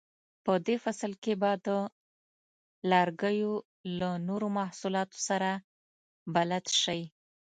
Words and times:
په 0.45 0.53
دې 0.65 0.75
فصل 0.83 1.11
کې 1.23 1.33
به 1.41 1.51
د 1.65 1.67
لرګیو 2.91 3.53
له 3.99 4.09
نورو 4.27 4.47
محصولاتو 4.57 5.17
سره 5.27 5.49
بلد 6.35 6.65
شئ. 6.81 7.01